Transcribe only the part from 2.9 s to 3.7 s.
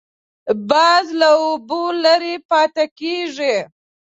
کېږي